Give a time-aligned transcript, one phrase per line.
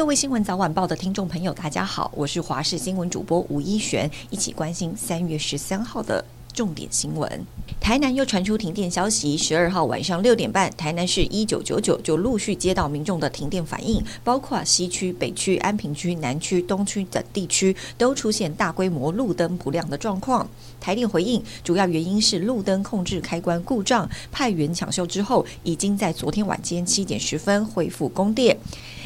[0.00, 7.46] 各位新闻早晚报的听众朋友，大家好，我是华视新闻主播吴依璇，一起关心三月十三号的重点新闻。
[7.78, 20.48] 台南又传出停电消息，十二号晚上六点半，台南市一九九九就陆续接到民众的停电反应，包括西区、北区、安平区、南区、东区等地区都出现大规模路灯不亮的状况。
[20.80, 28.56] 台电回应，主要原因是路灯控制开关故障，派员抢修之后，已经在昨天晚间七点十分恢复供电。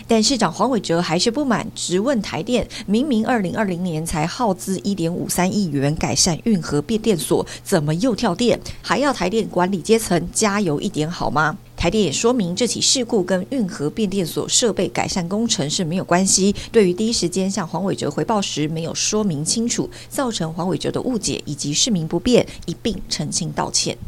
[0.07, 8.61] 但市长黄伟哲还是不满，直问台电：明明二零二零年才耗资一点五三亿元改善运河变电所，怎么又跳电？
[8.83, 11.57] 还要台电管理阶层加油一点好吗？
[11.77, 16.55] 台电也说明，这起事故跟运河变电所设备改善工程是没有关系。
[16.71, 23.99] 对于第一时间向黄伟哲回报时没有说明清楚，造成黄伟哲的误解以及市民不便，一并澄清道歉。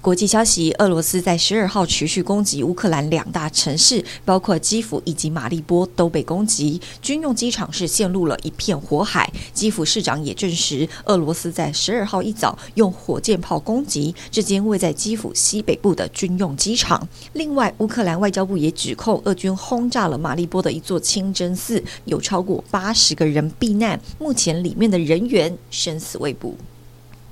[0.00, 9.32] 国际消息：俄罗斯在十二号持续攻击乌克兰两大城市，包括基辅以及马利波都被攻击，军用机场是陷入了一片火海。
[9.52, 17.08] 基辅市长也证实，俄罗斯在十二号一早用火箭炮攻击这间位在基辅西北部的军用机场。
[17.32, 26.54] 另外，乌克兰外交部也指控俄军轰炸了马利波的一座清真寺，有超过八十个人避难，目前里面的人员生死未卜。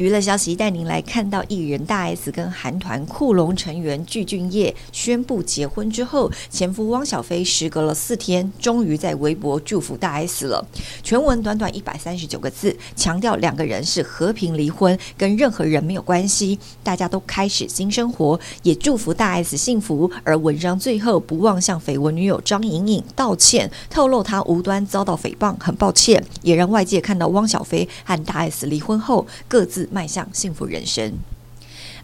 [0.03, 10.67] 娱乐消息带您来看到艺人大 S 跟韩团酷龙成员具俊曄宣布结婚之后，前夫汪小菲时隔了四天，终于在微博祝福大 S 了。
[11.05, 20.11] 全文短短一百三十九个字，强调两个人是和平离婚，跟任何人没有关系，大家都开始新生活，也祝福大 S 幸福。
[20.25, 29.89] 而文章最后不忘向绯闻女友张颖颖道歉，透露他无端遭到诽谤，很抱歉，也让外界看到汪小菲和大 S 离婚后各自。
[29.93, 31.13] 迈向幸福人生。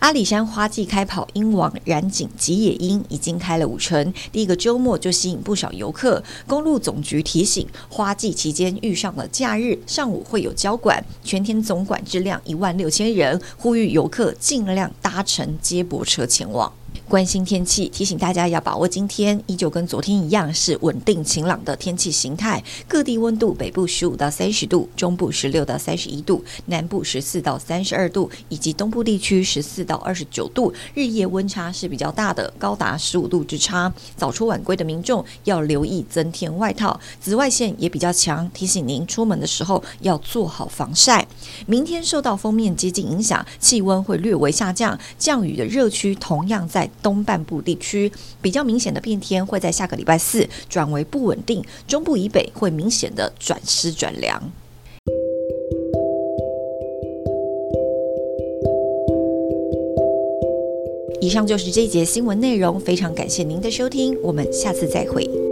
[0.01, 6.23] 阿里山花季开跑，鹰王染井吉野樱已经开了五成，第一个周末就吸引不少游客。
[6.47, 16.73] 公路总局提醒，花季期间遇上了假日，上午会有交管，全天总管质量一万六千人，呼吁游客尽量搭乘接驳车前往。
[17.09, 22.63] 关心天气，提醒大家要把握今天依旧跟昨天一样是稳定晴朗的天气形态。
[22.87, 30.71] 各地温度：北部十五到三十度，中部十六到三十一度，南部十四到三十二度，以及东部地区十四到二十九度。
[30.93, 33.91] 日夜温差是比较大的，高达十五度之差。
[34.15, 37.01] 早出晚归的民众要留意增添外套。
[37.19, 41.27] 紫外线也比较强，提醒您出门的时候要做好防晒。
[41.67, 46.87] 明天受到锋面接近影响，气温会略微下降，降雨的热区同样在。
[47.03, 48.11] 东半部地区
[48.41, 54.51] 比较明显的变天会在下个礼拜四转为不稳定，中部以北会明显的转湿转凉。
[61.21, 65.48] 以上就是这一节新闻内容，非常感谢您的收听，我们下次再会。